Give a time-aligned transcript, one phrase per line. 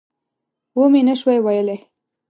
[0.79, 1.79] ومې نه شوای ویلای.